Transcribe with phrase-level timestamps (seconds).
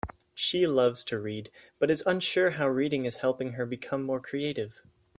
[0.33, 4.81] She loves to read, but is unsure how reading is helping her become more creative.